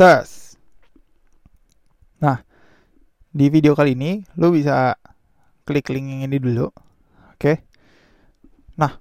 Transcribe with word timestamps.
Tes. 0.00 0.56
Nah, 2.24 2.40
di 3.28 3.52
video 3.52 3.76
kali 3.76 3.92
ini 3.92 4.24
lu 4.40 4.48
bisa 4.48 4.96
klik 5.68 5.92
link 5.92 6.08
yang 6.08 6.24
ini 6.24 6.40
dulu. 6.40 6.72
Oke. 7.36 7.68
Nah, 8.80 8.96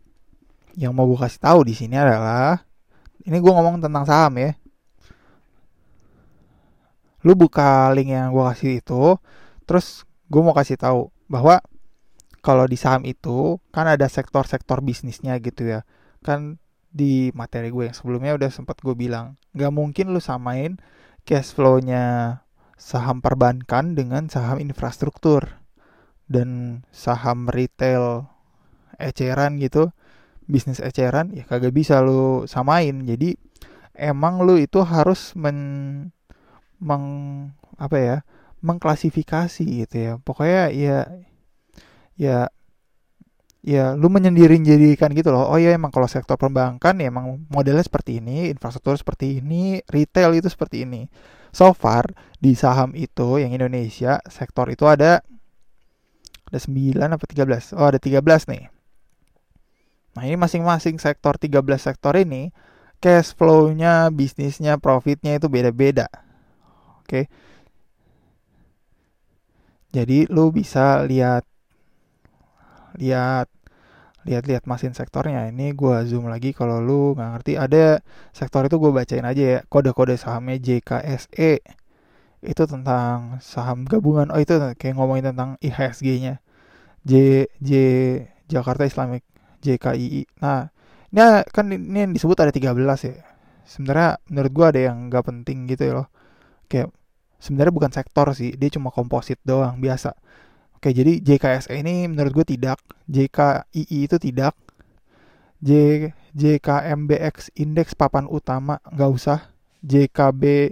yang 0.76 0.92
mau 0.92 1.08
gue 1.08 1.16
kasih 1.16 1.40
tahu 1.40 1.64
di 1.64 1.72
sini 1.72 1.96
adalah 1.96 2.68
ini 3.24 3.40
gue 3.40 3.48
ngomong 3.48 3.80
tentang 3.80 4.04
saham 4.04 4.44
ya. 4.44 4.52
Lu 7.24 7.32
buka 7.32 7.96
link 7.96 8.12
yang 8.12 8.36
gue 8.36 8.44
kasih 8.52 8.84
itu, 8.84 9.16
terus 9.64 10.04
gue 10.28 10.42
mau 10.44 10.52
kasih 10.52 10.76
tahu 10.76 11.16
bahwa 11.32 11.64
kalau 12.44 12.68
di 12.68 12.76
saham 12.76 13.08
itu 13.08 13.56
kan 13.72 13.88
ada 13.88 14.12
sektor-sektor 14.12 14.84
bisnisnya 14.84 15.40
gitu 15.40 15.64
ya. 15.64 15.88
Kan 16.28 16.60
di 16.90 17.30
materi 17.38 17.70
gue 17.70 17.90
yang 17.90 17.96
sebelumnya 17.96 18.34
udah 18.36 18.50
sempat 18.50 18.82
gue 18.82 18.94
bilang, 18.98 19.38
nggak 19.54 19.74
mungkin 19.74 20.12
lu 20.14 20.22
samain 20.22 20.82
cash 21.24 21.54
flow-nya 21.54 22.42
saham 22.80 23.20
perbankan 23.20 23.94
dengan 23.94 24.32
saham 24.32 24.58
infrastruktur 24.58 25.60
dan 26.32 26.82
saham 26.90 27.52
retail 27.52 28.30
eceran 29.00 29.60
gitu 29.60 29.92
bisnis 30.50 30.82
eceran 30.82 31.30
ya 31.36 31.46
kagak 31.46 31.76
bisa 31.76 32.02
lu 32.02 32.50
samain. 32.50 33.06
Jadi 33.06 33.38
emang 33.94 34.42
lu 34.42 34.58
itu 34.58 34.82
harus 34.82 35.38
men 35.38 35.60
meng 36.82 37.06
apa 37.78 37.98
ya 38.00 38.18
mengklasifikasi 38.66 39.86
gitu 39.86 39.96
ya. 39.96 40.14
Pokoknya 40.24 40.74
ya 40.74 40.98
ya 42.18 42.50
ya 43.60 43.92
lu 43.96 44.08
menyendiri 44.08 44.56
jadikan 44.64 45.12
gitu 45.12 45.36
loh. 45.36 45.48
Oh 45.52 45.60
ya 45.60 45.76
emang 45.76 45.92
kalau 45.92 46.08
sektor 46.08 46.40
perbankan 46.40 46.96
ya 47.00 47.12
emang 47.12 47.44
modelnya 47.52 47.84
seperti 47.84 48.24
ini 48.24 48.48
infrastruktur 48.52 48.96
seperti 48.96 49.44
ini 49.44 49.84
retail 49.92 50.36
itu 50.36 50.48
seperti 50.48 50.88
ini. 50.88 51.12
So 51.52 51.74
far 51.76 52.14
di 52.40 52.56
saham 52.56 52.96
itu 52.96 53.42
yang 53.42 53.52
Indonesia 53.52 54.24
sektor 54.30 54.70
itu 54.72 54.86
ada 54.88 55.26
ada 56.50 56.60
9 56.60 56.98
apa 56.98 57.26
13 57.26 57.78
oh 57.78 57.88
ada 57.90 58.00
13 58.00 58.24
nih. 58.50 58.64
Nah 60.18 60.24
ini 60.26 60.36
masing-masing 60.40 60.98
sektor 60.98 61.38
13 61.38 61.62
sektor 61.78 62.16
ini 62.18 62.50
cash 63.00 63.36
flow-nya 63.36 64.12
bisnisnya 64.12 64.76
profitnya 64.80 65.40
itu 65.40 65.48
beda-beda. 65.48 66.08
Oke. 67.04 67.32
Jadi 69.90 70.30
lu 70.30 70.54
bisa 70.54 71.02
lihat 71.02 71.50
lihat 73.00 73.48
lihat-lihat 74.28 74.68
mesin 74.68 74.92
sektornya. 74.92 75.48
Ini 75.50 75.74
gue 75.74 76.06
zoom 76.06 76.28
lagi 76.28 76.52
kalau 76.52 76.84
lu 76.84 77.16
nggak 77.16 77.30
ngerti. 77.40 77.54
Ada 77.56 78.04
sektor 78.36 78.68
itu 78.68 78.76
gue 78.78 78.92
bacain 78.92 79.26
aja 79.26 79.44
ya. 79.58 79.60
Kode-kode 79.72 80.20
sahamnya 80.20 80.60
JKSE 80.60 81.64
itu 82.44 82.64
tentang 82.68 83.40
saham 83.44 83.88
gabungan. 83.88 84.32
Oh 84.32 84.40
itu 84.40 84.56
kayak 84.76 84.96
ngomongin 84.96 85.32
tentang 85.34 85.56
IHSG-nya 85.64 86.40
J 87.08 87.14
J 87.64 87.72
Jakarta 88.50 88.84
Islamic 88.88 89.24
JKII 89.60 90.40
nah 90.40 90.72
ini 91.10 91.22
kan 91.52 91.66
ini 91.68 92.00
yang 92.06 92.14
disebut 92.14 92.38
ada 92.38 92.54
13 92.54 92.76
ya. 93.10 93.16
Sebenarnya 93.66 94.22
menurut 94.30 94.52
gue 94.54 94.66
ada 94.66 94.80
yang 94.94 94.98
nggak 95.10 95.26
penting 95.26 95.66
gitu 95.66 95.90
ya 95.90 95.94
loh. 96.02 96.08
Kayak 96.70 96.94
sebenarnya 97.42 97.74
bukan 97.74 97.92
sektor 97.94 98.30
sih. 98.38 98.54
Dia 98.54 98.70
cuma 98.70 98.94
komposit 98.94 99.42
doang 99.42 99.82
biasa 99.82 100.14
Oke, 100.80 100.96
jadi 100.96 101.20
JKSE 101.20 101.76
ini 101.76 102.08
menurut 102.08 102.32
gue 102.32 102.56
tidak. 102.56 102.80
JKII 103.12 104.08
itu 104.08 104.16
tidak. 104.16 104.56
J 105.60 106.08
JKMBX 106.32 107.52
indeks 107.60 107.92
papan 108.00 108.24
utama 108.32 108.80
nggak 108.88 109.12
usah. 109.12 109.52
JKB 109.84 110.72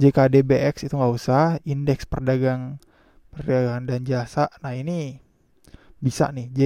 JKDBX 0.00 0.88
itu 0.88 0.96
nggak 0.96 1.12
usah. 1.12 1.60
Indeks 1.68 2.08
perdagang 2.08 2.80
perdagangan 3.28 3.84
dan 3.84 4.08
jasa. 4.08 4.48
Nah 4.64 4.72
ini 4.72 5.20
bisa 6.00 6.32
nih 6.32 6.48
J. 6.56 6.60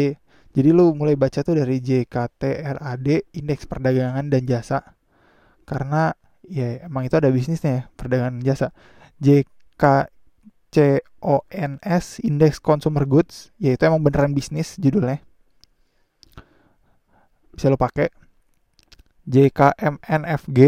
Jadi 0.54 0.70
lu 0.70 0.94
mulai 0.94 1.18
baca 1.18 1.42
tuh 1.42 1.58
dari 1.58 1.82
JKTRAD 1.82 3.34
indeks 3.34 3.66
perdagangan 3.66 4.30
dan 4.30 4.46
jasa. 4.46 4.94
Karena 5.66 6.14
ya 6.46 6.86
emang 6.86 7.02
itu 7.02 7.18
ada 7.18 7.34
bisnisnya 7.34 7.70
ya, 7.74 7.82
perdagangan 7.98 8.38
dan 8.38 8.44
jasa. 8.46 8.70
JK 9.18 9.82
CONS 10.70 12.22
Index 12.22 12.62
Consumer 12.62 13.04
Goods 13.04 13.50
yaitu 13.58 13.84
emang 13.86 14.02
beneran 14.02 14.32
bisnis 14.32 14.78
judulnya. 14.78 15.18
Bisa 17.54 17.68
lo 17.68 17.76
pakai. 17.76 18.08
JKMNFG 19.26 20.60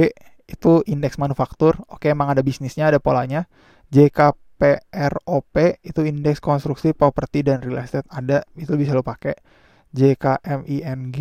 itu 0.51 0.73
indeks 0.85 1.17
manufaktur. 1.17 1.81
Oke 1.89 2.11
emang 2.13 2.29
ada 2.31 2.43
bisnisnya 2.45 2.91
ada 2.93 2.99
polanya. 3.01 3.49
JKPROP 3.95 5.57
itu 5.83 6.01
indeks 6.05 6.43
konstruksi 6.43 6.93
properti 6.93 7.47
dan 7.47 7.63
real 7.63 7.81
estate. 7.81 8.07
Ada 8.11 8.45
itu 8.59 8.77
bisa 8.77 8.93
lo 8.93 9.01
pakai. 9.07 9.35
JKMING 9.95 11.19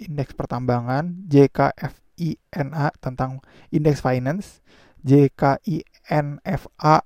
indeks 0.00 0.32
pertambangan. 0.32 1.26
JKFINA 1.28 2.96
tentang 3.02 3.44
indeks 3.68 4.00
finance. 4.00 4.62
JKINFA 5.04 6.96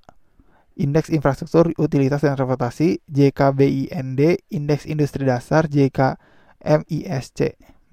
Indeks 0.74 1.06
Infrastruktur 1.06 1.70
Utilitas 1.78 2.26
dan 2.26 2.34
Transportasi, 2.34 2.98
JKBIND, 3.06 4.20
Indeks 4.50 4.90
Industri 4.90 5.22
Dasar, 5.22 5.70
JKMISC, 5.70 7.38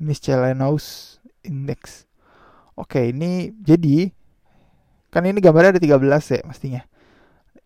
Miscellaneous 0.02 1.18
Index. 1.46 2.10
Oke, 2.74 3.14
ini 3.14 3.54
jadi 3.62 4.10
kan 5.14 5.28
ini 5.30 5.38
gambarnya 5.38 5.78
ada 5.78 5.82
13 5.84 6.34
ya 6.34 6.42
mestinya. 6.48 6.82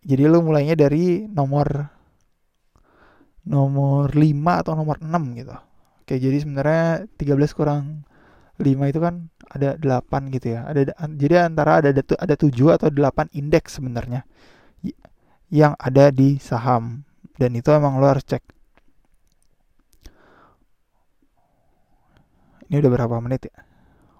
Jadi 0.04 0.22
lu 0.28 0.44
mulainya 0.44 0.76
dari 0.76 1.24
nomor 1.24 1.88
nomor 3.46 4.12
5 4.12 4.60
atau 4.60 4.76
nomor 4.76 5.00
6 5.00 5.38
gitu. 5.40 5.56
Oke, 6.04 6.20
jadi 6.20 6.36
sebenarnya 6.44 7.08
13 7.16 7.56
kurang 7.56 8.04
5 8.60 8.90
itu 8.92 9.00
kan 9.00 9.32
ada 9.48 9.80
8 9.80 10.28
gitu 10.34 10.52
ya. 10.60 10.68
Ada 10.68 10.92
jadi 11.16 11.48
antara 11.48 11.80
ada 11.80 11.90
ada 11.96 12.34
7 12.36 12.52
atau 12.76 12.92
8 12.92 13.32
indeks 13.32 13.80
sebenarnya 13.80 14.28
yang 15.48 15.72
ada 15.80 16.12
di 16.12 16.36
saham. 16.42 17.06
Dan 17.36 17.56
itu 17.56 17.68
emang 17.72 18.00
lo 18.00 18.06
harus 18.08 18.24
cek. 18.24 18.42
Ini 22.66 22.82
udah 22.82 22.90
berapa 22.90 23.16
menit 23.22 23.46
ya? 23.46 23.56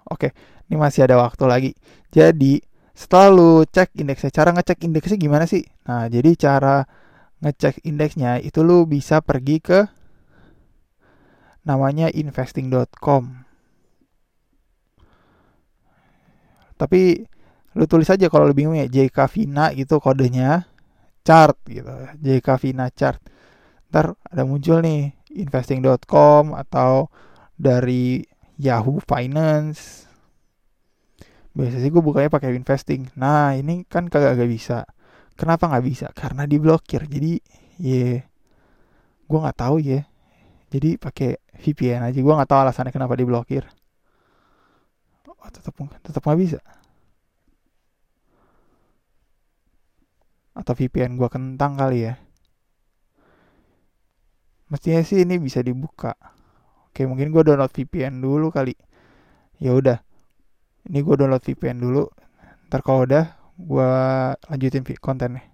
Oke 0.06 0.30
ini 0.70 0.76
masih 0.78 1.06
ada 1.06 1.18
waktu 1.18 1.44
lagi. 1.46 1.70
Jadi 2.14 2.62
setelah 2.96 3.28
lu 3.34 3.50
cek 3.66 3.98
indeksnya 3.98 4.30
cara 4.30 4.50
ngecek 4.54 4.78
indeksnya 4.86 5.18
gimana 5.18 5.44
sih? 5.50 5.66
Nah 5.86 6.06
jadi 6.06 6.30
cara 6.38 6.86
ngecek 7.42 7.82
indeksnya 7.84 8.38
itu 8.40 8.62
lu 8.62 8.86
bisa 8.86 9.20
pergi 9.20 9.58
ke 9.60 9.80
namanya 11.66 12.06
investing.com 12.14 13.46
tapi 16.76 17.24
lu 17.76 17.84
tulis 17.84 18.08
aja 18.08 18.32
kalau 18.32 18.48
lu 18.48 18.56
bingung 18.56 18.80
ya 18.80 18.88
JK 18.88 19.28
Vina 19.28 19.68
gitu 19.76 20.00
kodenya 20.00 20.64
chart 21.20 21.60
gitu. 21.68 21.92
JK 22.16 22.48
Vina 22.64 22.88
chart. 22.88 23.20
Ntar 23.92 24.16
ada 24.24 24.42
muncul 24.48 24.80
nih 24.80 25.12
investing.com 25.36 26.56
atau 26.56 27.12
dari 27.52 28.24
Yahoo 28.56 28.96
Finance. 29.04 30.08
Biasa 31.52 31.76
sih 31.84 31.92
gue 31.92 32.00
bukanya 32.00 32.32
pakai 32.32 32.56
investing. 32.56 33.12
Nah 33.20 33.52
ini 33.52 33.84
kan 33.84 34.08
kagak 34.08 34.40
gak 34.40 34.48
bisa. 34.48 34.88
Kenapa 35.36 35.68
nggak 35.68 35.84
bisa? 35.84 36.06
Karena 36.16 36.48
diblokir. 36.48 37.04
Jadi 37.04 37.36
ya 37.76 37.92
yeah, 37.92 38.18
gue 39.28 39.38
nggak 39.44 39.58
tahu 39.60 39.76
ya 39.84 40.00
jadi 40.72 40.96
pakai 40.96 41.36
VPN 41.60 42.08
aja. 42.08 42.18
Gue 42.24 42.32
nggak 42.32 42.48
tahu 42.48 42.60
alasannya 42.64 42.88
kenapa 42.88 43.20
diblokir. 43.20 43.68
Oh, 45.28 45.50
tetap 45.52 45.76
tetap 46.00 46.24
nggak 46.24 46.40
bisa 46.40 46.60
atau 50.56 50.72
VPN 50.72 51.20
gua 51.20 51.28
kentang 51.28 51.76
kali 51.76 52.08
ya. 52.08 52.14
Mestinya 54.72 55.04
sih 55.04 55.22
ini 55.22 55.36
bisa 55.36 55.60
dibuka. 55.60 56.16
Oke 56.90 57.04
mungkin 57.04 57.28
gua 57.28 57.44
download 57.44 57.70
VPN 57.76 58.24
dulu 58.24 58.48
kali. 58.48 58.72
Ya 59.60 59.76
udah. 59.76 60.00
Ini 60.88 60.98
gua 61.04 61.14
download 61.20 61.44
VPN 61.44 61.78
dulu. 61.84 62.08
Ntar 62.72 62.80
kalau 62.80 63.04
udah 63.04 63.36
gua 63.60 63.90
lanjutin 64.48 64.82
kontennya. 64.96 65.44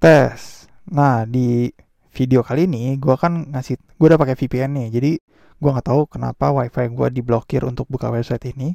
Tes. 0.00 0.64
Nah 0.88 1.28
di 1.28 1.68
video 2.16 2.40
kali 2.42 2.64
ini 2.64 2.96
gue 2.96 3.14
kan 3.20 3.52
ngasih 3.52 3.76
gue 3.76 4.06
udah 4.08 4.16
pakai 4.16 4.32
VPN 4.32 4.70
nih. 4.80 4.88
Jadi 4.96 5.12
gue 5.60 5.70
nggak 5.70 5.86
tahu 5.92 6.08
kenapa 6.08 6.48
wifi 6.56 6.88
gue 6.88 7.08
diblokir 7.12 7.62
untuk 7.68 7.84
buka 7.92 8.08
website 8.08 8.56
ini 8.56 8.72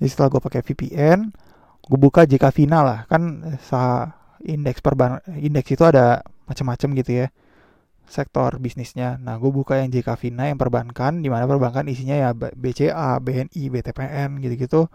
jadi 0.00 0.08
setelah 0.10 0.28
gue 0.36 0.42
pakai 0.42 0.60
VPN, 0.66 1.18
gue 1.84 1.98
buka 1.98 2.26
JK 2.26 2.44
Vina 2.54 2.82
lah. 2.82 2.98
Kan 3.06 3.54
sa 3.62 4.12
indeks 4.44 4.84
perban 4.84 5.22
indeks 5.38 5.72
itu 5.72 5.84
ada 5.86 6.20
macam-macam 6.50 6.88
gitu 7.00 7.12
ya. 7.24 7.28
sektor 8.04 8.60
bisnisnya. 8.60 9.16
Nah, 9.16 9.40
gue 9.40 9.48
buka 9.48 9.80
yang 9.80 9.88
JK 9.88 10.20
Vina 10.20 10.52
yang 10.52 10.60
perbankan, 10.60 11.24
di 11.24 11.32
mana 11.32 11.48
perbankan 11.48 11.88
isinya 11.88 12.12
ya 12.12 12.36
BCA, 12.36 13.16
BNI, 13.16 13.62
BTPN 13.72 14.44
gitu-gitu 14.44 14.92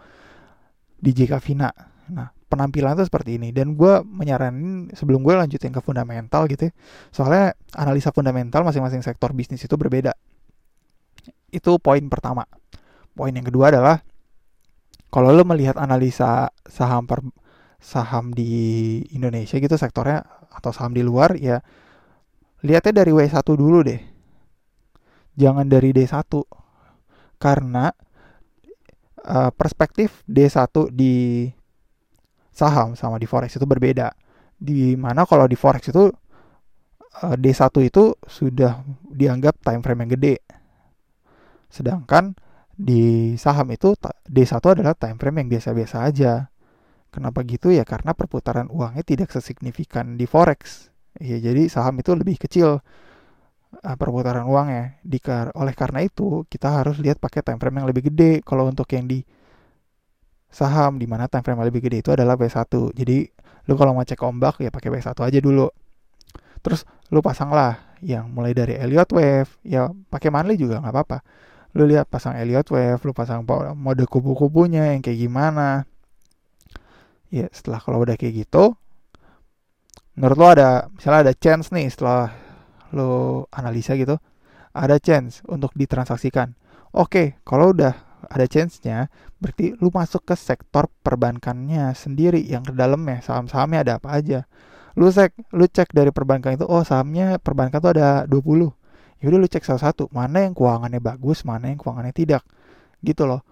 di 0.94 1.10
JK 1.10 1.42
Vina. 1.42 1.74
Nah, 2.14 2.30
penampilan 2.50 2.98
tuh 2.98 3.06
seperti 3.06 3.38
ini 3.38 3.54
dan 3.54 3.78
gue 3.78 4.02
menyaranin 4.02 4.90
sebelum 4.94 5.22
gue 5.22 5.38
lanjutin 5.38 5.70
ke 5.70 5.78
fundamental 5.78 6.50
gitu 6.50 6.68
ya, 6.68 6.72
soalnya 7.14 7.54
analisa 7.78 8.10
fundamental 8.10 8.66
masing-masing 8.66 9.06
sektor 9.06 9.30
bisnis 9.30 9.62
itu 9.62 9.78
berbeda 9.78 10.18
itu 11.54 11.70
poin 11.78 12.02
pertama 12.10 12.42
poin 13.14 13.30
yang 13.30 13.46
kedua 13.46 13.70
adalah 13.70 14.02
kalau 15.10 15.34
lo 15.34 15.42
melihat 15.42 15.74
analisa 15.76 16.54
saham 16.66 17.04
per 17.04 17.22
saham 17.82 18.30
di 18.30 19.00
Indonesia 19.10 19.58
gitu 19.58 19.74
sektornya 19.74 20.22
atau 20.52 20.70
saham 20.70 20.94
di 20.94 21.02
luar 21.02 21.34
ya 21.34 21.58
lihatnya 22.62 23.02
dari 23.04 23.12
W1 23.12 23.46
dulu 23.56 23.78
deh. 23.84 24.00
Jangan 25.40 25.64
dari 25.66 25.96
D1 25.96 26.28
karena 27.40 27.88
uh, 29.24 29.50
perspektif 29.56 30.20
D1 30.28 30.92
di 30.92 31.48
saham 32.52 32.92
sama 32.92 33.16
di 33.16 33.24
forex 33.24 33.56
itu 33.56 33.64
berbeda. 33.64 34.12
Di 34.60 34.92
mana 35.00 35.24
kalau 35.24 35.48
di 35.48 35.56
forex 35.56 35.88
itu 35.88 36.12
uh, 37.24 37.36
D1 37.40 37.72
itu 37.80 38.12
sudah 38.28 38.84
dianggap 39.08 39.56
time 39.64 39.80
frame 39.80 40.04
yang 40.04 40.12
gede. 40.20 40.36
Sedangkan 41.72 42.36
di 42.80 43.36
saham 43.36 43.68
itu 43.76 43.92
D1 44.24 44.56
adalah 44.56 44.96
time 44.96 45.20
frame 45.20 45.44
yang 45.44 45.48
biasa-biasa 45.52 45.96
aja 46.08 46.48
Kenapa 47.10 47.42
gitu 47.42 47.74
ya? 47.74 47.82
Karena 47.82 48.14
perputaran 48.14 48.70
uangnya 48.70 49.02
tidak 49.02 49.34
sesignifikan 49.34 50.14
di 50.14 50.30
forex. 50.30 50.88
Ya, 51.18 51.42
jadi 51.42 51.66
saham 51.66 51.98
itu 51.98 52.14
lebih 52.14 52.38
kecil 52.38 52.78
uh, 52.78 53.96
perputaran 53.98 54.46
uangnya. 54.46 55.02
Dikar 55.02 55.50
oleh 55.58 55.74
karena 55.74 56.06
itu 56.06 56.46
kita 56.46 56.70
harus 56.70 57.02
lihat 57.02 57.18
pakai 57.18 57.42
time 57.42 57.58
frame 57.58 57.82
yang 57.82 57.88
lebih 57.90 58.14
gede. 58.14 58.46
Kalau 58.46 58.70
untuk 58.70 58.86
yang 58.94 59.10
di 59.10 59.26
saham 60.46 61.02
di 61.02 61.10
mana 61.10 61.26
time 61.26 61.42
frame 61.42 61.58
yang 61.58 61.68
lebih 61.74 61.82
gede 61.90 61.98
itu 62.06 62.10
adalah 62.14 62.38
B1. 62.38 62.70
Jadi 62.94 63.26
lu 63.66 63.74
kalau 63.74 63.90
mau 63.90 64.06
cek 64.06 64.22
ombak 64.22 64.62
ya 64.62 64.70
pakai 64.70 64.94
B1 64.94 65.10
aja 65.10 65.38
dulu. 65.42 65.66
Terus 66.62 66.86
lu 67.10 67.18
pasang 67.26 67.50
lah 67.50 67.98
yang 68.06 68.30
mulai 68.30 68.54
dari 68.54 68.78
Elliott 68.78 69.10
Wave, 69.12 69.50
ya 69.66 69.90
pakai 69.90 70.30
monthly 70.30 70.54
juga 70.54 70.78
nggak 70.78 70.94
apa-apa. 70.94 71.18
Lu 71.76 71.86
lihat 71.86 72.10
pasang 72.10 72.34
Elliott 72.34 72.66
Wave, 72.74 73.02
lu 73.06 73.12
pasang 73.14 73.46
mode 73.78 74.04
kubu-kubunya 74.10 74.94
yang 74.94 75.02
kayak 75.02 75.18
gimana. 75.18 75.86
Ya 77.30 77.46
setelah 77.54 77.78
kalau 77.78 78.02
udah 78.02 78.18
kayak 78.18 78.46
gitu 78.46 78.74
menurut 80.20 80.36
lo 80.36 80.46
ada 80.52 80.90
misalnya 80.92 81.30
ada 81.30 81.34
chance 81.34 81.72
nih 81.72 81.88
setelah 81.88 82.28
lo 82.92 83.46
analisa 83.54 83.94
gitu 83.96 84.18
ada 84.76 85.00
chance 85.00 85.42
untuk 85.48 85.72
ditransaksikan. 85.72 86.54
Oke 86.92 87.38
kalau 87.46 87.72
udah 87.72 87.94
ada 88.28 88.46
chance-nya 88.46 89.08
berarti 89.40 89.74
lu 89.80 89.88
masuk 89.90 90.28
ke 90.28 90.36
sektor 90.36 90.92
perbankannya 91.00 91.96
sendiri 91.96 92.44
yang 92.44 92.62
ke 92.62 92.76
dalamnya 92.76 93.24
saham-sahamnya 93.24 93.80
ada 93.80 93.92
apa 93.96 94.12
aja. 94.12 94.44
Lu 94.98 95.08
cek 95.08 95.54
lu 95.54 95.64
cek 95.70 95.94
dari 95.94 96.12
perbankan 96.12 96.58
itu 96.58 96.66
oh 96.66 96.82
sahamnya 96.84 97.40
perbankan 97.40 97.80
tuh 97.80 97.96
ada 97.96 98.26
20 98.28 98.79
yaudah 99.20 99.38
lu 99.40 99.48
cek 99.48 99.64
salah 99.64 99.92
satu 99.92 100.08
mana 100.10 100.48
yang 100.48 100.56
keuangannya 100.56 101.00
bagus 101.00 101.44
mana 101.44 101.68
yang 101.72 101.78
keuangannya 101.80 102.14
tidak. 102.16 102.42
Gitu 103.00 103.24
loh. 103.24 103.44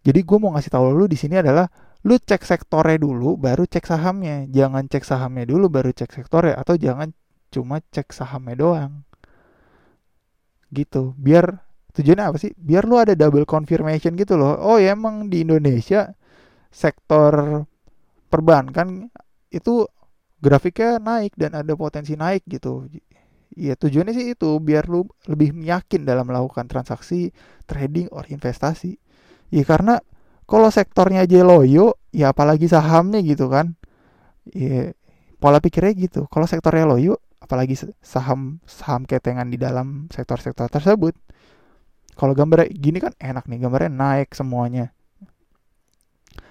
Jadi 0.00 0.20
gue 0.24 0.38
mau 0.40 0.52
ngasih 0.56 0.72
tahu 0.72 0.84
lu 0.96 1.04
di 1.08 1.16
sini 1.16 1.40
adalah 1.40 1.68
lu 2.04 2.16
cek 2.16 2.44
sektornya 2.44 2.96
dulu 3.00 3.36
baru 3.36 3.64
cek 3.68 3.84
sahamnya. 3.84 4.48
Jangan 4.48 4.88
cek 4.88 5.04
sahamnya 5.04 5.44
dulu 5.48 5.68
baru 5.68 5.90
cek 5.92 6.10
sektornya. 6.12 6.56
Atau 6.60 6.80
jangan 6.80 7.12
cuma 7.52 7.80
cek 7.80 8.12
sahamnya 8.12 8.56
doang. 8.56 8.92
Gitu. 10.72 11.12
Biar 11.16 11.60
tujuannya 11.96 12.24
apa 12.32 12.38
sih? 12.40 12.52
Biar 12.56 12.88
lu 12.88 12.96
ada 12.96 13.12
double 13.12 13.44
confirmation 13.44 14.16
gitu 14.16 14.36
loh. 14.40 14.56
Oh 14.60 14.76
ya 14.80 14.96
emang 14.96 15.28
di 15.28 15.44
Indonesia 15.44 16.12
sektor 16.70 17.64
perbankan 18.30 19.10
itu 19.50 19.84
grafiknya 20.38 21.02
naik 21.02 21.34
dan 21.36 21.58
ada 21.58 21.74
potensi 21.76 22.14
naik 22.16 22.46
gitu 22.46 22.86
ya 23.54 23.74
tujuannya 23.74 24.14
sih 24.14 24.26
itu 24.34 24.50
biar 24.62 24.86
lu 24.86 25.06
lebih 25.26 25.54
yakin 25.54 26.06
dalam 26.06 26.26
melakukan 26.30 26.66
transaksi 26.70 27.34
trading 27.66 28.10
or 28.14 28.26
investasi. 28.30 28.98
Ya 29.50 29.62
karena 29.66 29.98
kalau 30.46 30.70
sektornya 30.70 31.26
aja 31.26 31.42
loyo 31.46 31.98
ya 32.10 32.34
apalagi 32.34 32.66
sahamnya 32.66 33.22
gitu 33.22 33.50
kan. 33.50 33.74
Ya 34.50 34.94
pola 35.38 35.62
pikirnya 35.62 35.94
gitu. 35.96 36.26
Kalau 36.30 36.46
sektornya 36.50 36.86
loyo 36.86 37.18
apalagi 37.40 37.78
saham 38.02 38.62
saham 38.68 39.06
ketengan 39.06 39.48
di 39.50 39.58
dalam 39.58 40.06
sektor-sektor 40.12 40.70
tersebut 40.70 41.16
kalau 42.14 42.36
gambar 42.36 42.68
gini 42.68 43.00
kan 43.00 43.16
enak 43.16 43.48
nih 43.48 43.58
gambarnya 43.64 43.90
naik 43.90 44.34
semuanya. 44.36 44.92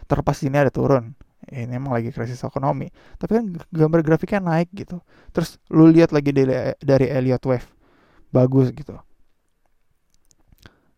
Terlepas 0.09 0.41
ini 0.41 0.57
ada 0.57 0.73
turun 0.73 1.18
ini 1.47 1.79
emang 1.79 1.95
lagi 1.95 2.11
krisis 2.11 2.43
ekonomi 2.43 2.91
tapi 3.15 3.39
kan 3.39 3.45
gambar 3.71 4.03
grafiknya 4.03 4.43
naik 4.43 4.69
gitu 4.75 4.99
terus 5.31 5.55
lu 5.71 5.87
lihat 5.87 6.11
lagi 6.11 6.35
dari 6.35 6.75
dari 6.83 7.07
Elliott 7.07 7.43
Wave 7.47 7.67
bagus 8.35 8.75
gitu 8.75 8.99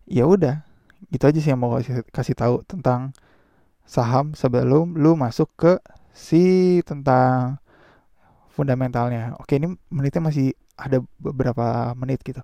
ya 0.10 0.26
udah 0.26 0.66
gitu 1.10 1.24
aja 1.26 1.40
sih 1.42 1.50
yang 1.50 1.62
mau 1.62 1.78
kasih, 1.78 2.06
kasih 2.10 2.36
tahu 2.38 2.56
tentang 2.66 3.16
saham 3.88 4.38
sebelum 4.38 4.96
lu 4.96 5.18
masuk 5.18 5.50
ke 5.58 5.74
si 6.14 6.80
tentang 6.86 7.58
fundamentalnya. 8.54 9.34
Oke, 9.40 9.58
ini 9.58 9.74
menitnya 9.90 10.22
masih 10.22 10.54
ada 10.76 11.02
beberapa 11.18 11.96
menit 11.98 12.22
gitu. 12.22 12.44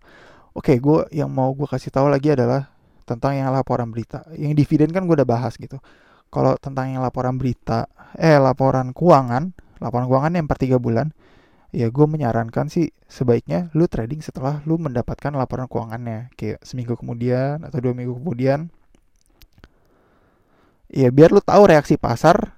Oke, 0.58 0.80
gue 0.82 1.06
yang 1.14 1.30
mau 1.30 1.54
gue 1.54 1.68
kasih 1.70 1.94
tahu 1.94 2.10
lagi 2.10 2.34
adalah 2.34 2.72
tentang 3.06 3.38
yang 3.38 3.54
laporan 3.54 3.92
berita. 3.94 4.26
Yang 4.34 4.66
dividen 4.66 4.90
kan 4.90 5.06
gue 5.06 5.16
udah 5.16 5.28
bahas 5.28 5.54
gitu. 5.60 5.78
Kalau 6.28 6.60
tentang 6.60 6.92
yang 6.92 7.00
laporan 7.00 7.40
berita, 7.40 7.88
eh 8.20 8.36
laporan 8.36 8.92
keuangan, 8.92 9.56
laporan 9.80 10.06
keuangan 10.12 10.34
yang 10.36 10.46
per 10.46 10.60
tiga 10.60 10.78
bulan, 10.78 11.16
ya 11.72 11.88
gue 11.88 12.06
menyarankan 12.08 12.68
sih 12.68 12.92
sebaiknya 13.08 13.72
lu 13.78 13.88
trading 13.88 14.20
setelah 14.20 14.60
lu 14.68 14.76
mendapatkan 14.76 15.32
laporan 15.32 15.72
keuangannya. 15.72 16.32
Kayak 16.36 16.60
seminggu 16.68 17.00
kemudian 17.00 17.64
atau 17.64 17.80
dua 17.80 17.94
minggu 17.96 18.20
kemudian. 18.20 18.68
Ya 20.88 21.12
biar 21.12 21.36
lu 21.36 21.44
tahu 21.44 21.68
reaksi 21.68 22.00
pasar 22.00 22.56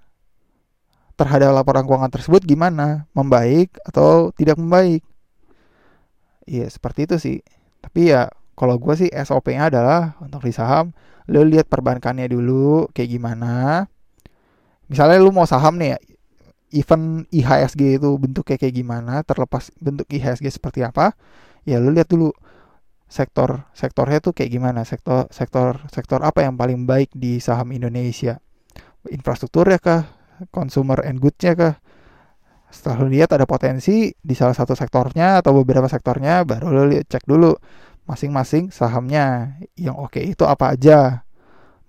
terhadap 1.18 1.51
laporan 1.51 1.83
keuangan 1.83 2.13
tersebut 2.13 2.45
gimana 2.45 3.10
membaik 3.12 3.75
atau 3.83 4.31
tidak 4.33 4.56
membaik. 4.57 5.04
Ya 6.50 6.66
seperti 6.66 7.06
itu 7.06 7.16
sih. 7.21 7.38
Tapi 7.83 8.13
ya 8.13 8.31
kalau 8.60 8.76
gue 8.76 8.94
sih 9.00 9.08
SOP-nya 9.08 9.72
adalah 9.72 10.20
untuk 10.20 10.44
di 10.44 10.52
saham. 10.52 10.92
Lu 11.32 11.48
lihat 11.48 11.72
perbankannya 11.72 12.28
dulu 12.28 12.92
kayak 12.92 13.07
gimana. 13.07 13.88
Misalnya 14.92 15.24
lu 15.24 15.31
mau 15.31 15.48
saham 15.48 15.80
nih 15.80 15.95
ya 15.95 15.98
event 16.69 17.26
IHSG 17.33 17.98
itu 17.98 18.10
bentuknya 18.19 18.57
kayak 18.60 18.76
gimana 18.76 19.26
terlepas 19.26 19.74
bentuk 19.81 20.06
IHSG 20.06 20.54
seperti 20.54 20.86
apa 20.86 21.18
ya 21.66 21.81
lu 21.81 21.90
lihat 21.90 22.10
dulu 22.10 22.30
sektor 23.10 23.66
sektornya 23.74 24.22
tuh 24.22 24.38
kayak 24.38 24.54
gimana 24.54 24.86
sektor 24.86 25.26
sektor 25.33 25.81
sektor 25.90 26.22
apa 26.22 26.45
yang 26.45 26.54
paling 26.62 26.86
baik 26.86 27.10
di 27.18 27.42
saham 27.42 27.74
Indonesia. 27.74 28.38
Infrastruktur 29.10 29.66
ya 29.66 29.81
kah 29.81 30.06
consumer 30.54 31.02
and 31.02 31.18
goods-nya 31.18 31.57
kah. 31.57 31.76
Setelah 32.69 33.02
lu 33.02 33.18
lihat 33.18 33.33
ada 33.33 33.50
potensi 33.50 34.14
di 34.14 34.38
salah 34.38 34.54
satu 34.54 34.78
sektornya 34.78 35.42
atau 35.42 35.57
beberapa 35.57 35.90
sektornya 35.90 36.45
baru 36.45 36.69
lu 36.69 36.83
lihat 36.94 37.10
cek 37.10 37.26
dulu 37.26 37.57
masing-masing 38.09 38.73
sahamnya 38.73 39.54
yang 39.78 39.94
oke 39.94 40.18
okay 40.18 40.33
itu 40.33 40.42
apa 40.49 40.73
aja 40.73 41.30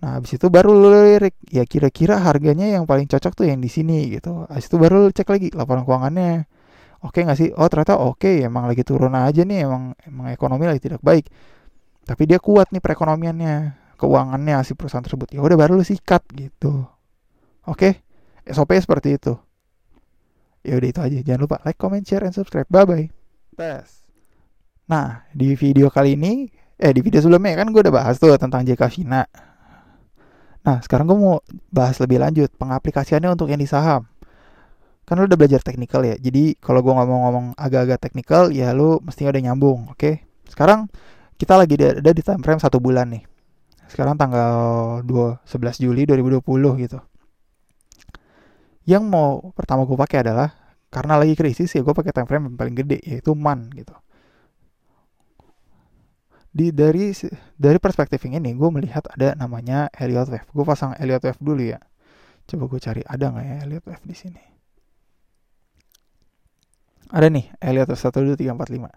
Nah, 0.00 0.16
habis 0.16 0.32
itu 0.32 0.48
baru 0.48 0.72
lu 0.72 0.88
lirik, 0.96 1.36
ya 1.52 1.68
kira-kira 1.68 2.16
harganya 2.24 2.64
yang 2.64 2.88
paling 2.88 3.04
cocok 3.04 3.32
tuh 3.36 3.44
yang 3.44 3.60
di 3.60 3.68
sini 3.68 4.08
gitu. 4.08 4.48
Habis 4.48 4.72
itu 4.72 4.80
baru 4.80 5.12
cek 5.12 5.28
lagi 5.28 5.48
laporan 5.52 5.84
keuangannya. 5.84 6.48
Oke 7.04 7.24
nggak 7.24 7.36
sih? 7.36 7.48
Oh 7.52 7.68
ternyata 7.68 8.00
oke, 8.00 8.24
okay, 8.24 8.44
emang 8.48 8.64
lagi 8.64 8.80
turun 8.80 9.12
aja 9.12 9.44
nih, 9.44 9.68
emang 9.68 9.92
emang 10.08 10.32
ekonomi 10.32 10.64
lagi 10.64 10.80
tidak 10.88 11.04
baik. 11.04 11.28
Tapi 12.08 12.22
dia 12.24 12.40
kuat 12.40 12.72
nih 12.72 12.80
perekonomiannya, 12.80 13.56
keuangannya 14.00 14.64
si 14.64 14.72
perusahaan 14.72 15.04
tersebut. 15.04 15.36
Ya 15.36 15.44
udah 15.44 15.56
baru 15.60 15.76
lu 15.76 15.84
sikat 15.84 16.24
gitu. 16.32 16.88
Oke, 17.68 18.00
SOP 18.48 18.72
seperti 18.80 19.20
itu. 19.20 19.36
Ya 20.64 20.80
udah 20.80 20.88
itu 20.88 21.00
aja. 21.00 21.18
Jangan 21.24 21.40
lupa 21.44 21.56
like, 21.64 21.76
comment, 21.76 22.04
share, 22.04 22.24
and 22.24 22.32
subscribe. 22.32 22.68
Bye 22.72 22.84
bye. 22.88 23.06
Tes. 23.56 23.99
Nah, 24.90 25.22
di 25.30 25.54
video 25.54 25.86
kali 25.86 26.18
ini, 26.18 26.50
eh 26.74 26.90
di 26.90 26.98
video 26.98 27.22
sebelumnya 27.22 27.62
kan 27.62 27.70
gue 27.70 27.78
udah 27.78 27.94
bahas 27.94 28.18
tuh 28.18 28.34
tentang 28.34 28.66
JK 28.66 28.82
Vina 28.90 29.22
Nah, 30.60 30.76
sekarang 30.84 31.08
gue 31.08 31.16
mau 31.16 31.40
bahas 31.72 31.96
lebih 32.02 32.20
lanjut 32.20 32.52
pengaplikasiannya 32.58 33.32
untuk 33.32 33.48
yang 33.48 33.62
di 33.62 33.70
saham. 33.70 34.04
Kan 35.08 35.16
lu 35.16 35.24
udah 35.24 35.38
belajar 35.40 35.64
teknikal 35.64 36.04
ya. 36.04 36.20
Jadi 36.20 36.58
kalau 36.60 36.84
gue 36.84 36.92
ngomong-ngomong 36.92 37.56
agak-agak 37.56 37.96
teknikal, 38.02 38.52
ya 38.52 38.76
lu 38.76 39.00
mestinya 39.00 39.32
udah 39.32 39.42
nyambung, 39.46 39.88
oke? 39.88 39.96
Okay? 39.96 40.14
Sekarang 40.44 40.92
kita 41.40 41.56
lagi 41.56 41.80
ada 41.80 42.12
di 42.12 42.20
time 42.20 42.44
frame 42.44 42.60
satu 42.60 42.76
bulan 42.76 43.08
nih. 43.08 43.24
Sekarang 43.88 44.20
tanggal 44.20 44.52
2, 45.08 45.48
11 45.48 45.80
Juli 45.80 46.04
2020 46.04 46.44
gitu. 46.84 46.98
Yang 48.84 49.04
mau 49.08 49.54
pertama 49.56 49.88
gue 49.88 49.96
pakai 49.96 50.28
adalah 50.28 50.52
karena 50.92 51.16
lagi 51.16 51.38
krisis 51.38 51.72
ya 51.72 51.80
gue 51.80 51.94
pakai 51.94 52.12
time 52.12 52.28
frame 52.28 52.44
yang 52.52 52.56
paling 52.60 52.76
gede 52.76 52.98
yaitu 53.00 53.32
MAN 53.32 53.72
gitu. 53.72 53.96
Di 56.50 56.74
dari 56.74 57.14
dari 57.54 57.78
perspektif 57.78 58.26
ini 58.26 58.50
gue 58.58 58.70
melihat 58.74 59.06
ada 59.14 59.38
namanya 59.38 59.86
Elliott 59.94 60.26
Wave 60.34 60.50
gue 60.50 60.64
pasang 60.66 60.98
Elliott 60.98 61.22
Wave 61.22 61.38
dulu 61.38 61.62
ya. 61.62 61.78
Coba 62.50 62.66
gue 62.66 62.80
cari 62.82 63.02
ada 63.06 63.30
nggak 63.30 63.46
ya 63.46 63.56
Elliott 63.62 63.86
Wave 63.86 64.04
di 64.04 64.16
sini? 64.18 64.42
Ada 67.14 67.30
nih 67.30 67.46
Elliott 67.62 67.94
Wave 67.94 68.02
satu 68.02 68.26
dua 68.26 68.34
tiga 68.34 68.50
empat 68.50 68.70
lima. 68.74 68.90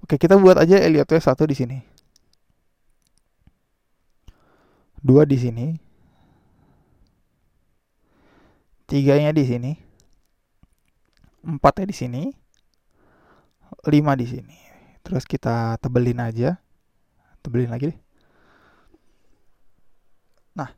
Oke 0.00 0.16
kita 0.16 0.40
buat 0.40 0.56
aja 0.56 0.80
Elliott 0.80 1.12
Wave 1.12 1.24
satu 1.24 1.44
di 1.44 1.52
sini. 1.52 1.78
Dua 5.04 5.28
di 5.28 5.36
sini. 5.36 5.66
Tiganya 8.88 9.36
di 9.36 9.44
sini. 9.44 9.72
Empatnya 11.44 11.84
di 11.84 11.96
sini. 11.96 12.22
Lima 13.92 14.16
di 14.16 14.24
sini. 14.24 14.56
Terus 15.04 15.28
kita 15.28 15.76
tebelin 15.78 16.18
aja 16.18 16.58
tebelin 17.46 17.70
lagi 17.70 17.94
deh. 17.94 17.98
Nah, 20.58 20.70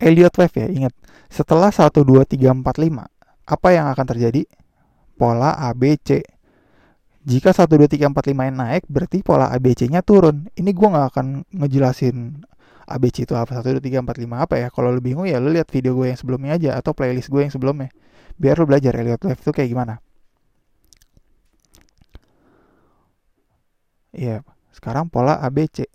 Elliott 0.00 0.32
Wave 0.40 0.56
ya, 0.56 0.66
ingat. 0.72 0.94
Setelah 1.28 1.68
1, 1.68 1.92
2, 1.92 2.24
3, 2.24 2.56
4, 2.56 2.64
5, 2.64 3.04
apa 3.44 3.68
yang 3.68 3.92
akan 3.92 4.06
terjadi? 4.08 4.48
Pola 5.20 5.52
ABC. 5.60 6.24
Jika 7.28 7.52
1, 7.52 7.68
2, 7.68 7.84
3, 7.84 8.08
4, 8.08 8.32
5 8.32 8.48
yang 8.48 8.56
naik, 8.56 8.88
berarti 8.88 9.20
pola 9.20 9.52
ABC-nya 9.52 10.00
turun. 10.00 10.48
Ini 10.56 10.70
gue 10.72 10.88
gak 10.88 11.06
akan 11.12 11.26
ngejelasin 11.52 12.40
ABC 12.88 13.28
itu 13.28 13.36
apa, 13.36 13.60
1, 13.60 13.76
2, 13.76 13.84
3, 13.84 14.00
4, 14.00 14.24
5 14.24 14.48
apa 14.48 14.54
ya. 14.56 14.72
Kalau 14.72 14.88
lu 14.88 15.04
bingung 15.04 15.28
ya 15.28 15.36
lu 15.36 15.52
lihat 15.52 15.68
video 15.68 15.92
gue 15.92 16.08
yang 16.08 16.16
sebelumnya 16.16 16.56
aja, 16.56 16.80
atau 16.80 16.96
playlist 16.96 17.28
gue 17.28 17.44
yang 17.44 17.52
sebelumnya. 17.52 17.92
Biar 18.40 18.56
lu 18.56 18.64
belajar 18.64 18.96
Elliott 18.96 19.20
Wave 19.20 19.36
itu 19.44 19.52
kayak 19.52 19.68
gimana. 19.68 20.00
Iya, 24.18 24.42
sekarang 24.74 25.06
pola 25.14 25.38
ABC. 25.38 25.86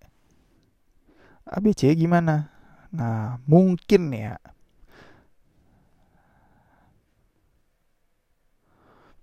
ABC 1.44 1.92
gimana? 2.00 2.48
Nah, 2.96 3.36
mungkin 3.44 4.16
ya. 4.16 4.40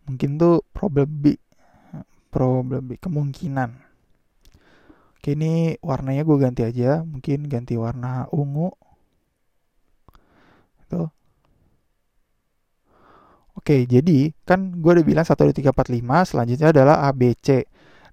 Mungkin 0.04 0.36
tuh 0.36 0.60
problem 0.76 1.08
B. 1.08 1.40
Problem 2.28 2.92
B, 2.92 3.00
kemungkinan. 3.00 3.70
Oke, 5.16 5.32
ini 5.32 5.80
warnanya 5.80 6.22
gue 6.28 6.36
ganti 6.36 6.62
aja. 6.66 7.00
Mungkin 7.00 7.48
ganti 7.48 7.80
warna 7.80 8.28
ungu. 8.36 8.68
Tuh. 10.92 11.08
Oke, 13.56 13.84
jadi 13.88 14.32
kan 14.44 14.76
gue 14.76 14.92
udah 14.92 15.06
bilang 15.08 15.24
1, 15.24 15.48
2, 15.48 15.56
3, 15.56 15.72
4, 15.72 15.88
5. 15.88 16.16
Selanjutnya 16.28 16.68
adalah 16.72 16.96
ABC. 17.08 17.64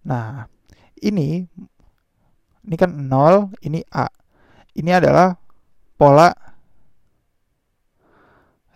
Nah, 0.07 0.47
ini 1.01 1.47
ini 2.67 2.75
kan 2.75 2.91
0, 2.91 3.55
ini 3.63 3.79
A. 3.95 4.11
Ini 4.75 4.91
adalah 4.99 5.39
pola 5.95 6.29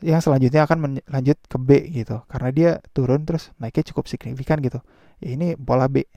yang 0.01 0.17
selanjutnya 0.17 0.65
akan 0.65 1.03
lanjut 1.05 1.37
ke 1.45 1.57
B 1.61 1.69
gitu. 1.93 2.23
Karena 2.25 2.49
dia 2.49 2.71
turun 2.95 3.27
terus 3.27 3.53
naiknya 3.61 3.93
cukup 3.93 4.09
signifikan 4.09 4.57
gitu. 4.63 4.81
Ya, 5.21 5.37
ini 5.37 5.53
pola 5.59 5.85
B. 5.91 6.07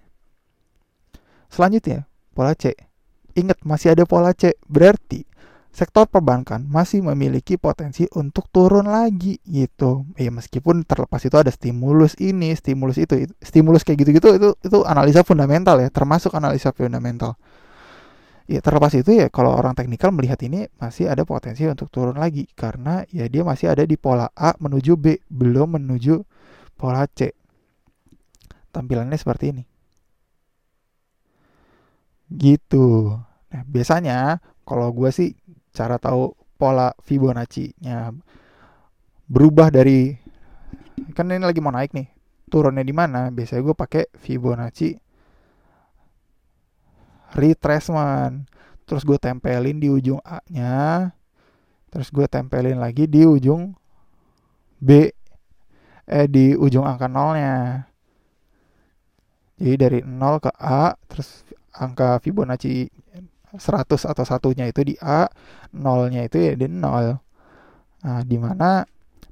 Selanjutnya, 1.53 2.09
pola 2.33 2.57
C. 2.57 2.73
Ingat 3.37 3.61
masih 3.67 3.93
ada 3.93 4.09
pola 4.09 4.33
C. 4.33 4.57
Berarti 4.65 5.27
sektor 5.75 6.07
perbankan 6.07 6.71
masih 6.71 7.03
memiliki 7.03 7.59
potensi 7.59 8.07
untuk 8.15 8.47
turun 8.55 8.87
lagi 8.87 9.43
gitu. 9.43 10.07
Ya 10.15 10.31
meskipun 10.31 10.87
terlepas 10.87 11.19
itu 11.27 11.35
ada 11.35 11.51
stimulus 11.51 12.15
ini, 12.23 12.55
stimulus 12.55 13.03
itu, 13.03 13.27
stimulus 13.43 13.83
kayak 13.83 14.07
gitu-gitu 14.07 14.39
itu 14.39 14.49
itu 14.63 14.79
analisa 14.87 15.27
fundamental 15.27 15.83
ya, 15.83 15.91
termasuk 15.91 16.31
analisa 16.39 16.71
fundamental. 16.71 17.35
Ya 18.47 18.63
terlepas 18.63 18.95
itu 18.95 19.11
ya 19.19 19.27
kalau 19.35 19.51
orang 19.51 19.75
teknikal 19.75 20.15
melihat 20.15 20.39
ini 20.47 20.71
masih 20.79 21.11
ada 21.11 21.27
potensi 21.27 21.67
untuk 21.67 21.91
turun 21.91 22.23
lagi 22.23 22.47
karena 22.55 23.03
ya 23.11 23.27
dia 23.27 23.43
masih 23.43 23.75
ada 23.75 23.83
di 23.83 23.99
pola 23.99 24.31
A 24.39 24.55
menuju 24.55 24.95
B, 24.95 25.19
belum 25.27 25.75
menuju 25.75 26.23
pola 26.79 27.03
C. 27.11 27.35
Tampilannya 28.71 29.19
seperti 29.19 29.45
ini. 29.51 29.65
Gitu. 32.31 33.17
Nah, 33.51 33.63
biasanya 33.67 34.39
kalau 34.65 34.89
gue 34.97 35.13
sih 35.13 35.37
cara 35.75 35.99
tahu 35.99 36.31
pola 36.55 36.95
Fibonacci-nya 37.03 38.15
berubah 39.27 39.75
dari 39.75 40.15
kan 41.19 41.27
ini 41.27 41.43
lagi 41.43 41.59
mau 41.59 41.75
naik 41.75 41.91
nih 41.91 42.07
turunnya 42.47 42.87
di 42.87 42.95
mana? 42.95 43.35
Biasanya 43.35 43.67
gue 43.67 43.75
pakai 43.75 44.05
Fibonacci 44.15 44.95
retracement 47.35 48.47
terus 48.87 49.03
gue 49.03 49.19
tempelin 49.19 49.83
di 49.83 49.91
ujung 49.91 50.23
A 50.23 50.39
nya 50.47 51.11
terus 51.91 52.15
gue 52.15 52.31
tempelin 52.31 52.79
lagi 52.79 53.11
di 53.11 53.27
ujung 53.27 53.75
B 54.79 55.11
eh 56.05 56.29
di 56.29 56.53
ujung 56.53 56.85
angka 56.85 57.09
nolnya. 57.09 57.89
Jadi 59.57 59.75
dari 59.79 59.99
0 60.05 60.45
ke 60.45 60.51
A 60.55 60.95
terus 61.09 61.47
angka 61.75 62.21
Fibonacci 62.21 62.91
100 63.57 64.05
atau 64.11 64.25
satunya 64.27 64.67
itu 64.67 64.83
di 64.83 64.95
A, 65.01 65.31
nolnya 65.75 66.27
itu 66.27 66.39
ya 66.39 66.53
di 66.59 66.67
0. 66.67 67.19
Nah, 68.05 68.21
di 68.27 68.37
mana 68.37 68.85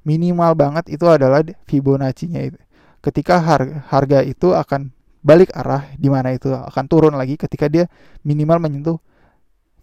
minimal 0.07 0.51
banget 0.57 0.89
itu 0.91 1.05
adalah 1.07 1.43
Fibonacci-nya 1.67 2.41
itu. 2.51 2.59
Ketika 3.03 3.39
harga, 3.43 3.83
harga 3.91 4.19
itu 4.23 4.55
akan 4.55 4.91
balik 5.23 5.51
arah 5.55 5.87
di 5.95 6.07
mana 6.11 6.35
itu 6.35 6.51
akan 6.51 6.85
turun 6.87 7.15
lagi 7.15 7.39
ketika 7.39 7.67
dia 7.71 7.87
minimal 8.27 8.59
menyentuh 8.63 8.99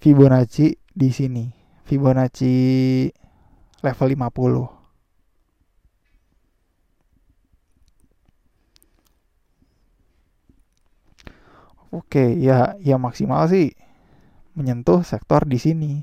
Fibonacci 0.00 0.80
di 0.80 1.08
sini. 1.12 1.52
Fibonacci 1.84 2.52
level 3.84 4.08
50. 4.16 4.80
Oke, 11.90 12.38
ya 12.38 12.78
ya 12.78 12.96
maksimal 13.02 13.50
sih 13.50 13.74
menyentuh 14.54 15.02
sektor 15.06 15.46
di 15.46 15.58
sini. 15.60 16.02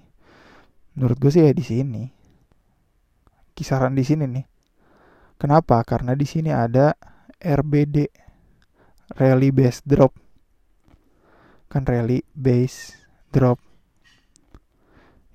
Menurut 0.98 1.18
gue 1.22 1.32
sih 1.32 1.46
ya 1.46 1.54
di 1.54 1.66
sini. 1.66 2.04
Kisaran 3.54 3.94
di 3.94 4.04
sini 4.06 4.26
nih. 4.26 4.46
Kenapa? 5.38 5.82
Karena 5.86 6.18
di 6.18 6.26
sini 6.26 6.50
ada 6.50 6.98
RBD, 7.38 8.10
rally 9.14 9.50
base 9.54 9.86
drop. 9.86 10.14
Kan 11.70 11.86
rally 11.86 12.26
base 12.34 12.98
drop. 13.30 13.62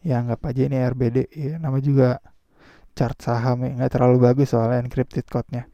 Ya 0.03 0.19
anggap 0.19 0.43
aja 0.51 0.67
ini 0.67 0.83
RBD. 0.83 1.31
Ya, 1.31 1.63
nama 1.63 1.79
juga 1.79 2.19
chart 2.99 3.23
saham 3.23 3.63
ya 3.65 3.71
nggak 3.79 3.93
terlalu 3.95 4.19
bagus 4.19 4.51
soalnya 4.51 4.83
encrypted 4.83 5.25
code-nya. 5.31 5.71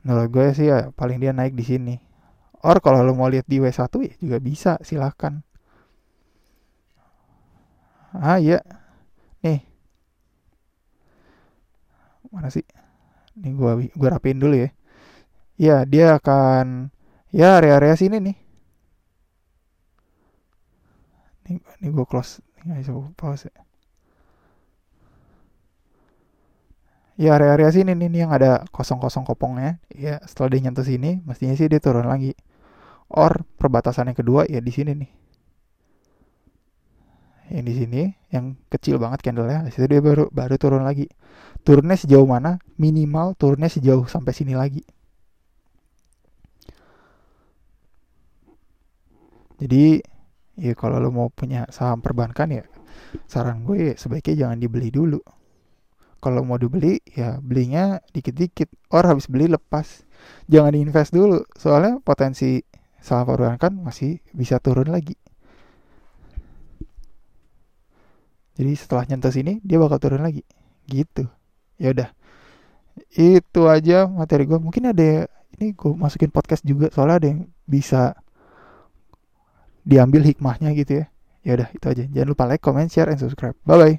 Menurut 0.00 0.32
gue 0.32 0.46
sih 0.56 0.72
ya 0.72 0.88
paling 0.96 1.20
dia 1.20 1.36
naik 1.36 1.52
di 1.52 1.64
sini. 1.64 1.96
Or 2.64 2.80
kalau 2.80 3.04
lo 3.04 3.12
mau 3.12 3.28
lihat 3.28 3.44
di 3.44 3.60
W1 3.60 3.92
ya 4.00 4.14
juga 4.16 4.36
bisa 4.40 4.80
silahkan 4.80 5.44
ah 8.14 8.38
iya. 8.42 8.58
Nih. 9.42 9.62
Mana 12.30 12.50
sih? 12.50 12.66
Ini 13.38 13.54
gua 13.54 13.78
gua 13.94 14.08
rapiin 14.18 14.38
dulu 14.42 14.54
ya. 14.58 14.70
Ya 15.60 15.76
dia 15.86 16.18
akan 16.18 16.90
ya 17.30 17.58
area-area 17.60 17.94
sini 17.98 18.16
nih. 18.18 18.36
Ini, 21.46 21.58
ini 21.82 21.88
gua 21.94 22.06
close. 22.06 22.42
Nggak 22.66 22.78
bisa 22.82 22.92
pause 23.16 23.48
ya. 23.48 23.62
ya 27.20 27.36
area-area 27.36 27.68
sini 27.68 27.92
nih, 27.92 28.08
nih 28.08 28.20
yang 28.24 28.32
ada 28.32 28.64
kosong-kosong 28.72 29.28
kopongnya. 29.28 29.76
Ya 29.92 30.24
setelah 30.24 30.56
dia 30.56 30.60
nyentuh 30.68 30.86
sini 30.86 31.20
mestinya 31.28 31.52
sih 31.52 31.68
dia 31.68 31.80
turun 31.82 32.08
lagi. 32.08 32.32
Or 33.12 33.44
perbatasan 33.60 34.08
yang 34.08 34.18
kedua 34.18 34.48
ya 34.48 34.62
di 34.62 34.72
sini 34.72 34.92
nih 34.96 35.19
yang 37.50 37.64
di 37.66 37.74
sini 37.74 38.02
yang 38.30 38.54
kecil 38.70 39.02
banget 39.02 39.26
candlenya. 39.26 39.66
Di 39.66 39.74
situ 39.74 39.90
dia 39.90 39.98
baru 39.98 40.30
baru 40.30 40.54
turun 40.54 40.86
lagi. 40.86 41.10
Turunnya 41.66 41.98
sejauh 41.98 42.24
mana? 42.24 42.62
Minimal 42.78 43.34
turunnya 43.34 43.66
sejauh 43.66 44.06
sampai 44.06 44.32
sini 44.32 44.54
lagi. 44.54 44.86
Jadi 49.60 50.00
ya 50.56 50.72
kalau 50.78 51.02
lo 51.02 51.12
mau 51.12 51.28
punya 51.28 51.68
saham 51.68 52.00
perbankan 52.00 52.48
ya 52.48 52.64
saran 53.26 53.66
gue 53.66 53.92
ya, 53.92 53.94
sebaiknya 53.98 54.46
jangan 54.46 54.58
dibeli 54.62 54.88
dulu. 54.88 55.20
Kalau 56.20 56.44
mau 56.46 56.56
dibeli 56.56 57.00
ya 57.12 57.40
belinya 57.42 57.98
dikit-dikit 58.14 58.70
or 58.94 59.04
habis 59.04 59.26
beli 59.26 59.50
lepas. 59.50 60.06
Jangan 60.48 60.72
diinvest 60.76 61.12
dulu 61.12 61.44
soalnya 61.58 61.98
potensi 62.00 62.62
saham 63.02 63.26
perbankan 63.28 63.80
masih 63.80 64.20
bisa 64.32 64.60
turun 64.60 64.92
lagi 64.92 65.16
jadi 68.60 68.76
setelah 68.76 69.08
nyentuh 69.08 69.32
sini 69.32 69.56
dia 69.64 69.80
bakal 69.80 69.96
turun 69.96 70.20
lagi. 70.20 70.44
Gitu. 70.84 71.24
Ya 71.80 71.96
udah. 71.96 72.12
Itu 73.08 73.72
aja 73.72 74.04
materi 74.04 74.44
gue 74.44 74.60
mungkin 74.60 74.92
ada 74.92 75.24
ini 75.56 75.72
gue 75.72 75.92
masukin 75.96 76.28
podcast 76.28 76.60
juga 76.60 76.92
soalnya 76.92 77.16
ada 77.16 77.28
yang 77.32 77.40
bisa 77.64 78.20
diambil 79.88 80.28
hikmahnya 80.28 80.76
gitu 80.76 81.00
ya. 81.00 81.06
Ya 81.40 81.56
udah 81.56 81.68
itu 81.72 81.86
aja. 81.88 82.04
Jangan 82.04 82.28
lupa 82.28 82.44
like 82.44 82.60
comment 82.60 82.92
share 82.92 83.08
and 83.08 83.16
subscribe. 83.16 83.56
Bye 83.64 83.80
bye 83.80 83.96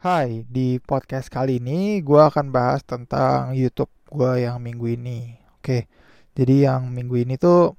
Hai, 0.00 0.48
di 0.48 0.80
podcast 0.80 1.28
kali 1.28 1.60
ini 1.60 2.00
gue 2.00 2.18
akan 2.18 2.50
bahas 2.50 2.80
tentang 2.88 3.52
YouTube 3.52 3.92
gue 4.08 4.48
yang 4.48 4.64
minggu 4.64 4.96
ini. 4.96 5.38
Oke, 5.60 5.86
jadi 6.34 6.72
yang 6.72 6.90
minggu 6.90 7.22
ini 7.22 7.36
tuh 7.36 7.76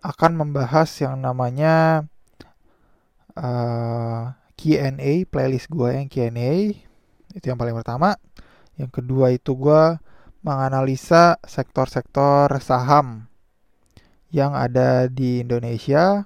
akan 0.00 0.40
membahas 0.40 0.88
yang 1.02 1.20
namanya 1.20 2.06
uh, 3.36 4.32
Q&A 4.56 5.28
playlist 5.28 5.68
gue 5.68 5.90
yang 5.92 6.08
Q&A 6.08 6.52
itu 7.36 7.44
yang 7.44 7.60
paling 7.60 7.76
pertama. 7.76 8.16
Yang 8.80 9.00
kedua 9.02 9.32
itu 9.32 9.52
gue 9.56 10.00
menganalisa 10.40 11.36
sektor-sektor 11.44 12.48
saham 12.64 13.28
yang 14.32 14.56
ada 14.56 15.08
di 15.12 15.44
Indonesia. 15.44 16.24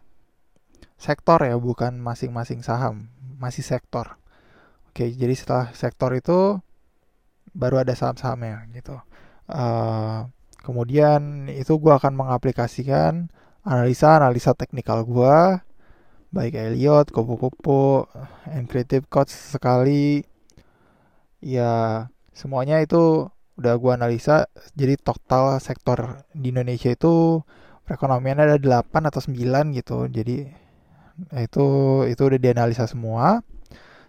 Sektor 1.00 1.40
ya, 1.42 1.56
bukan 1.56 1.96
masing-masing 1.96 2.60
saham, 2.60 3.08
masih 3.40 3.64
sektor. 3.64 4.20
Oke, 4.92 5.08
jadi 5.16 5.32
setelah 5.32 5.72
sektor 5.72 6.12
itu 6.12 6.60
baru 7.56 7.82
ada 7.82 7.96
saham-sahamnya 7.96 8.68
gitu. 8.76 9.00
Uh, 9.50 10.28
kemudian 10.60 11.48
itu 11.48 11.72
gue 11.80 11.94
akan 11.94 12.14
mengaplikasikan 12.14 13.32
analisa-analisa 13.64 14.52
teknikal 14.52 15.02
gue, 15.08 15.62
baik 16.30 16.54
Elliot, 16.54 17.10
kupu-kupu, 17.10 18.06
and 18.50 18.70
creative 18.70 19.06
coach 19.10 19.30
sekali. 19.34 20.22
Ya, 21.42 22.06
semuanya 22.34 22.78
itu 22.82 23.28
udah 23.58 23.74
gue 23.76 23.92
analisa. 23.92 24.46
Jadi 24.78 24.94
total 25.00 25.58
sektor 25.58 26.24
di 26.32 26.54
Indonesia 26.54 26.90
itu 26.90 27.42
perekonomian 27.84 28.42
ada 28.42 28.56
8 28.56 29.10
atau 29.10 29.20
9 29.20 29.76
gitu. 29.76 30.06
Jadi 30.06 30.46
itu 31.36 31.66
itu 32.08 32.22
udah 32.24 32.40
dianalisa 32.40 32.88
semua 32.88 33.44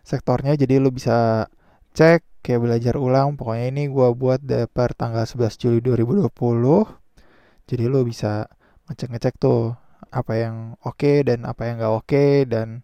sektornya 0.02 0.56
jadi 0.56 0.80
lu 0.80 0.90
bisa 0.90 1.48
cek 1.92 2.24
kayak 2.42 2.62
belajar 2.64 2.96
ulang 2.98 3.36
pokoknya 3.36 3.68
ini 3.70 3.84
gua 3.92 4.16
buat 4.16 4.42
per 4.72 4.96
tanggal 4.96 5.28
11 5.28 5.62
Juli 5.62 5.80
2020 5.84 6.32
jadi 7.70 7.84
lu 7.92 8.02
bisa 8.08 8.48
ngecek-ngecek 8.90 9.36
tuh 9.38 9.76
apa 10.12 10.34
yang 10.36 10.56
oke 10.84 11.00
okay 11.00 11.24
dan 11.24 11.48
apa 11.48 11.62
yang 11.72 11.80
gak 11.80 11.94
oke 11.96 12.06
okay, 12.08 12.44
dan 12.44 12.84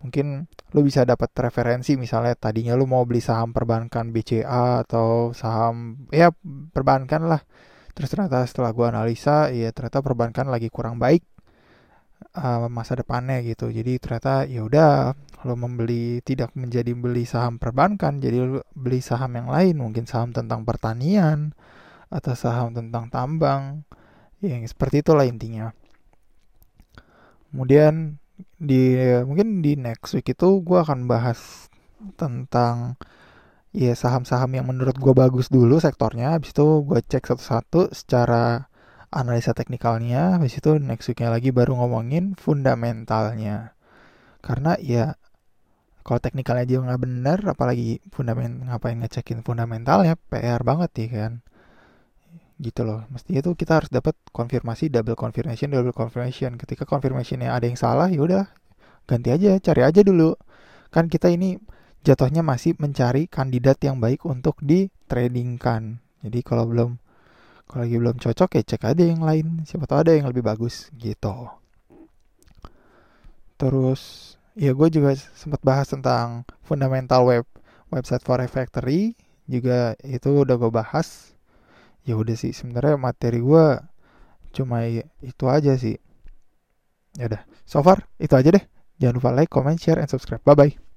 mungkin 0.00 0.48
lu 0.72 0.80
bisa 0.80 1.04
dapat 1.04 1.28
referensi 1.36 1.98
misalnya 2.00 2.32
tadinya 2.38 2.72
lu 2.72 2.88
mau 2.88 3.04
beli 3.04 3.20
saham 3.20 3.52
perbankan 3.52 4.14
BCA 4.14 4.86
atau 4.86 5.36
saham 5.36 6.08
ya 6.14 6.32
perbankan 6.72 7.28
lah. 7.28 7.42
Terus 7.92 8.08
ternyata 8.08 8.40
setelah 8.48 8.72
gua 8.72 8.94
analisa 8.94 9.52
ya 9.52 9.68
ternyata 9.76 10.00
perbankan 10.00 10.48
lagi 10.48 10.72
kurang 10.72 10.96
baik 10.96 11.20
uh, 12.38 12.70
masa 12.72 12.96
depannya 12.96 13.44
gitu. 13.44 13.68
Jadi 13.68 14.00
ternyata 14.00 14.48
ya 14.48 14.64
udah 14.64 15.12
kalau 15.42 15.56
membeli 15.58 16.24
tidak 16.24 16.54
menjadi 16.56 16.92
beli 16.96 17.24
saham 17.28 17.60
perbankan 17.60 18.22
jadi 18.22 18.62
beli 18.72 19.00
saham 19.04 19.36
yang 19.36 19.48
lain. 19.52 19.76
Mungkin 19.76 20.08
saham 20.08 20.32
tentang 20.32 20.64
pertanian 20.64 21.52
atau 22.08 22.32
saham 22.32 22.72
tentang 22.72 23.12
tambang. 23.12 23.84
Yang 24.40 24.72
seperti 24.72 25.04
itulah 25.04 25.28
intinya 25.28 25.76
kemudian 27.50 28.18
di 28.56 28.96
mungkin 29.26 29.60
di 29.60 29.76
next 29.76 30.16
week 30.16 30.32
itu 30.32 30.48
gue 30.64 30.78
akan 30.80 31.04
bahas 31.10 31.68
tentang 32.16 32.96
ya 33.70 33.94
saham-saham 33.94 34.50
yang 34.56 34.66
menurut 34.66 34.96
gue 34.96 35.12
bagus 35.14 35.52
dulu 35.52 35.78
sektornya. 35.78 36.36
Habis 36.38 36.56
itu 36.56 36.66
gue 36.86 37.00
cek 37.04 37.24
satu-satu 37.30 37.92
secara 37.94 38.70
analisa 39.12 39.52
teknikalnya. 39.52 40.38
Habis 40.38 40.58
itu 40.62 40.78
next 40.80 41.10
weeknya 41.10 41.30
lagi 41.34 41.50
baru 41.54 41.76
ngomongin 41.78 42.34
fundamentalnya. 42.38 43.76
Karena 44.40 44.74
ya 44.80 45.14
kalau 46.00 46.18
teknikalnya 46.18 46.64
aja 46.64 46.80
nggak 46.80 47.02
benar 47.04 47.38
apalagi 47.44 48.00
fundament 48.08 48.64
ngapain 48.66 48.98
ngecekin 48.98 49.44
fundamentalnya? 49.44 50.16
PR 50.16 50.62
banget 50.64 50.90
ya 50.96 51.08
kan 51.12 51.32
gitu 52.60 52.84
loh. 52.84 53.08
Mesti 53.08 53.40
itu 53.40 53.50
kita 53.56 53.80
harus 53.82 53.90
dapat 53.90 54.14
konfirmasi 54.30 54.92
double 54.92 55.16
confirmation 55.16 55.72
double 55.72 55.96
confirmation. 55.96 56.60
Ketika 56.60 56.84
confirmationnya 56.84 57.50
ada 57.50 57.64
yang 57.64 57.80
salah 57.80 58.12
ya 58.12 58.20
udah 58.20 58.44
ganti 59.08 59.32
aja 59.32 59.56
cari 59.58 59.82
aja 59.82 60.00
dulu. 60.04 60.36
Kan 60.92 61.08
kita 61.08 61.32
ini 61.32 61.56
jatuhnya 62.04 62.44
masih 62.44 62.76
mencari 62.76 63.26
kandidat 63.26 63.80
yang 63.80 63.98
baik 63.98 64.24
untuk 64.28 64.60
di 64.60 64.92
tradingkan 65.08 66.00
jadi 66.20 66.38
kalau 66.44 66.68
belum 66.68 66.90
kalau 67.64 67.86
lagi 67.86 67.96
belum 67.96 68.16
cocok 68.18 68.50
ya 68.60 68.62
cek 68.66 68.82
aja 68.82 69.04
yang 69.06 69.22
lain. 69.22 69.62
Siapa 69.64 69.86
tahu 69.86 69.98
ada 70.04 70.12
yang 70.12 70.26
lebih 70.28 70.44
bagus 70.44 70.90
gitu. 70.98 71.48
Terus 73.56 74.34
ya 74.58 74.74
gue 74.74 74.88
juga 74.90 75.14
sempat 75.14 75.62
bahas 75.62 75.88
tentang 75.88 76.44
fundamental 76.66 77.24
web 77.24 77.46
website 77.94 78.26
for 78.26 78.42
factory 78.50 79.14
juga 79.46 79.94
itu 80.02 80.42
udah 80.44 80.58
gue 80.58 80.70
bahas 80.70 81.34
ya 82.04 82.14
udah 82.16 82.36
sih 82.36 82.52
sebenarnya 82.52 82.96
materi 82.96 83.40
gue 83.40 83.66
cuma 84.50 84.82
itu 85.22 85.44
aja 85.46 85.74
sih. 85.78 85.96
Ya 87.18 87.26
udah 87.30 87.42
so 87.66 87.82
far 87.82 88.06
itu 88.18 88.34
aja 88.34 88.50
deh. 88.50 88.64
Jangan 89.00 89.14
lupa 89.16 89.30
like 89.32 89.50
comment 89.50 89.80
share 89.80 89.98
and 90.02 90.10
subscribe. 90.10 90.42
Bye 90.44 90.56
bye 90.56 90.89